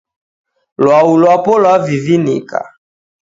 [0.83, 2.59] Lwau lwapo lwavinika